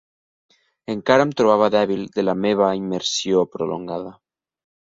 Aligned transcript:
Encara 0.93 1.27
em 1.27 1.33
trobava 1.41 1.67
dèbil 1.75 2.03
de 2.17 2.25
la 2.25 2.37
meva 2.47 2.73
immersió 2.81 3.47
prolongada. 3.57 4.19